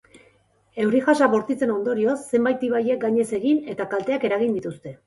[0.83, 4.99] Euri jasa bortitzen ondorioz zenbait ibaiek gainez egin eta kalteak eragin dituzte.